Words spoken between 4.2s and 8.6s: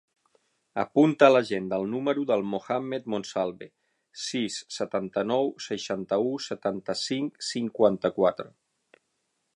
sis, setanta-nou, seixanta-u, setanta-cinc, cinquanta-quatre.